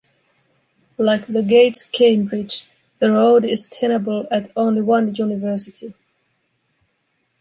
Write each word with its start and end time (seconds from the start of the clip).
Like 0.97 1.27
the 1.27 1.43
Gates 1.43 1.83
Cambridge, 1.87 2.65
the 2.97 3.11
Rhodes 3.11 3.45
is 3.45 3.69
tenable 3.69 4.27
at 4.31 4.49
only 4.55 4.81
one 4.81 5.13
university. 5.13 5.93